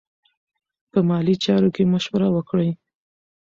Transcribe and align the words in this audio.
په 0.91 0.99
مالي 1.09 1.35
چارو 1.43 1.69
کې 1.75 1.83
مشوره 1.93 2.27
وکړئ. 2.31 2.69